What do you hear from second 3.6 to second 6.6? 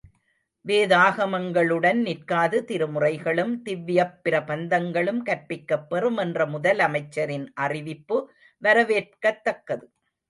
திவ்யப் பிரபந்தங்களும் கற்பிக்கப் பெறும் என்ற